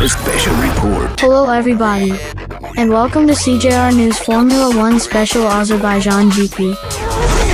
A 0.00 0.08
special 0.08 0.54
report. 0.56 1.20
Hello 1.20 1.50
everybody, 1.50 2.12
and 2.76 2.90
welcome 2.90 3.26
to 3.28 3.32
CJR 3.32 3.94
News 3.96 4.18
Formula 4.18 4.76
1 4.76 4.98
Special 4.98 5.46
Azerbaijan 5.46 6.30
GP. 6.30 6.74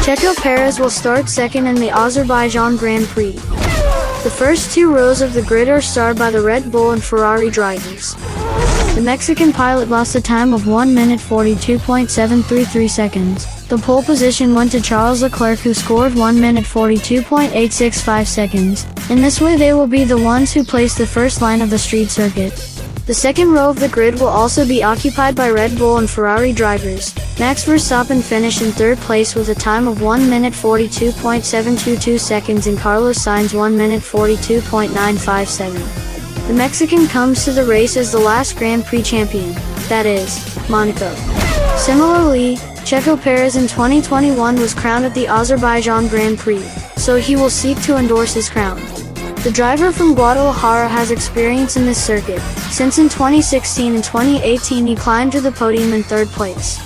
Checo 0.00 0.34
Perez 0.36 0.80
will 0.80 0.90
start 0.90 1.28
second 1.28 1.66
in 1.66 1.74
the 1.74 1.90
Azerbaijan 1.90 2.76
Grand 2.76 3.06
Prix. 3.06 3.32
The 3.32 4.34
first 4.34 4.72
two 4.74 4.92
rows 4.92 5.20
of 5.20 5.34
the 5.34 5.42
grid 5.42 5.68
are 5.68 5.82
starred 5.82 6.18
by 6.18 6.30
the 6.30 6.40
Red 6.40 6.72
Bull 6.72 6.92
and 6.92 7.04
Ferrari 7.04 7.50
drivers. 7.50 8.14
The 8.94 9.00
Mexican 9.00 9.52
pilot 9.52 9.88
lost 9.88 10.16
a 10.16 10.20
time 10.20 10.52
of 10.52 10.66
1 10.66 10.92
minute 10.92 11.20
42.733 11.20 12.90
seconds. 12.90 13.46
The 13.68 13.78
pole 13.78 14.02
position 14.02 14.52
went 14.52 14.72
to 14.72 14.80
Charles 14.80 15.22
Leclerc 15.22 15.60
who 15.60 15.72
scored 15.72 16.12
1 16.14 16.40
minute 16.40 16.64
42.865 16.64 18.26
seconds. 18.26 18.86
In 19.08 19.22
this 19.22 19.40
way 19.40 19.54
they 19.56 19.74
will 19.74 19.86
be 19.86 20.02
the 20.02 20.18
ones 20.18 20.52
who 20.52 20.64
place 20.64 20.98
the 20.98 21.06
first 21.06 21.40
line 21.40 21.62
of 21.62 21.70
the 21.70 21.78
street 21.78 22.10
circuit. 22.10 22.52
The 23.06 23.14
second 23.14 23.52
row 23.52 23.70
of 23.70 23.78
the 23.78 23.88
grid 23.88 24.14
will 24.14 24.26
also 24.26 24.66
be 24.66 24.82
occupied 24.82 25.36
by 25.36 25.50
Red 25.50 25.78
Bull 25.78 25.98
and 25.98 26.10
Ferrari 26.10 26.52
drivers. 26.52 27.14
Max 27.38 27.64
Verstappen 27.64 28.22
finished 28.22 28.60
in 28.60 28.72
third 28.72 28.98
place 28.98 29.36
with 29.36 29.50
a 29.50 29.54
time 29.54 29.86
of 29.86 30.02
1 30.02 30.28
minute 30.28 30.52
42.722 30.52 32.18
seconds 32.18 32.66
and 32.66 32.76
Carlos 32.76 33.24
Sainz 33.24 33.54
1 33.54 33.76
minute 33.76 34.02
42.957. 34.02 36.09
The 36.50 36.56
Mexican 36.56 37.06
comes 37.06 37.44
to 37.44 37.52
the 37.52 37.64
race 37.64 37.96
as 37.96 38.10
the 38.10 38.18
last 38.18 38.56
Grand 38.56 38.84
Prix 38.84 39.02
champion, 39.02 39.52
that 39.88 40.04
is, 40.04 40.58
Monaco. 40.68 41.14
Similarly, 41.76 42.56
Checo 42.82 43.22
Perez 43.22 43.54
in 43.54 43.68
2021 43.68 44.56
was 44.56 44.74
crowned 44.74 45.04
at 45.04 45.14
the 45.14 45.28
Azerbaijan 45.28 46.08
Grand 46.08 46.38
Prix, 46.38 46.66
so 46.96 47.14
he 47.14 47.36
will 47.36 47.50
seek 47.50 47.80
to 47.82 47.98
endorse 47.98 48.34
his 48.34 48.50
crown. 48.50 48.78
The 49.44 49.52
driver 49.54 49.92
from 49.92 50.16
Guadalajara 50.16 50.88
has 50.88 51.12
experience 51.12 51.76
in 51.76 51.86
this 51.86 52.04
circuit, 52.04 52.40
since 52.72 52.98
in 52.98 53.08
2016 53.08 53.94
and 53.94 54.02
2018 54.02 54.88
he 54.88 54.96
climbed 54.96 55.30
to 55.30 55.40
the 55.40 55.52
podium 55.52 55.92
in 55.92 56.02
third 56.02 56.26
place. 56.30 56.78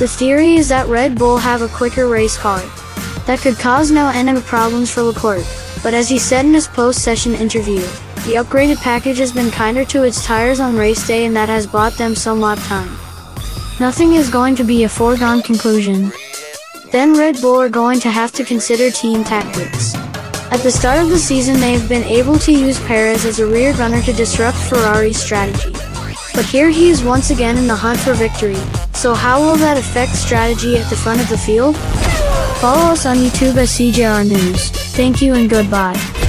The 0.00 0.08
theory 0.08 0.56
is 0.56 0.68
that 0.68 0.88
Red 0.88 1.16
Bull 1.16 1.38
have 1.38 1.62
a 1.62 1.68
quicker 1.68 2.08
race 2.08 2.36
car. 2.36 2.60
That 3.26 3.38
could 3.38 3.56
cause 3.56 3.92
no 3.92 4.08
of 4.08 4.46
problems 4.46 4.90
for 4.90 5.02
Leclerc, 5.02 5.46
but 5.80 5.94
as 5.94 6.08
he 6.08 6.18
said 6.18 6.44
in 6.44 6.54
his 6.54 6.66
post-session 6.66 7.36
interview, 7.36 7.86
the 8.24 8.34
upgraded 8.34 8.76
package 8.82 9.18
has 9.18 9.32
been 9.32 9.50
kinder 9.50 9.84
to 9.84 10.02
its 10.04 10.24
tires 10.24 10.60
on 10.60 10.76
race 10.76 11.06
day 11.06 11.24
and 11.24 11.34
that 11.34 11.48
has 11.48 11.66
bought 11.66 11.94
them 11.94 12.14
some 12.14 12.40
lap 12.40 12.58
time. 12.60 12.90
Nothing 13.80 14.12
is 14.12 14.28
going 14.28 14.54
to 14.56 14.64
be 14.64 14.84
a 14.84 14.88
foregone 14.88 15.40
conclusion. 15.42 16.12
Then 16.92 17.16
Red 17.16 17.40
Bull 17.40 17.60
are 17.60 17.68
going 17.70 17.98
to 18.00 18.10
have 18.10 18.32
to 18.32 18.44
consider 18.44 18.90
team 18.90 19.24
tactics. 19.24 19.94
At 20.52 20.60
the 20.62 20.70
start 20.70 21.00
of 21.00 21.08
the 21.08 21.18
season 21.18 21.60
they 21.60 21.72
have 21.72 21.88
been 21.88 22.02
able 22.04 22.38
to 22.40 22.52
use 22.52 22.78
Perez 22.84 23.24
as 23.24 23.38
a 23.38 23.46
rear 23.46 23.72
runner 23.74 24.02
to 24.02 24.12
disrupt 24.12 24.58
Ferrari's 24.58 25.22
strategy. 25.22 25.72
But 26.34 26.44
here 26.44 26.68
he 26.68 26.90
is 26.90 27.02
once 27.02 27.30
again 27.30 27.56
in 27.56 27.66
the 27.66 27.76
hunt 27.76 27.98
for 28.00 28.12
victory, 28.12 28.60
so 28.92 29.14
how 29.14 29.40
will 29.40 29.56
that 29.56 29.78
affect 29.78 30.12
strategy 30.12 30.76
at 30.76 30.90
the 30.90 30.96
front 30.96 31.20
of 31.20 31.28
the 31.28 31.38
field? 31.38 31.76
Follow 32.60 32.92
us 32.92 33.06
on 33.06 33.16
YouTube 33.16 33.56
at 33.56 33.68
CJR 33.68 34.28
News. 34.28 34.68
Thank 34.94 35.22
you 35.22 35.34
and 35.34 35.48
goodbye. 35.48 36.19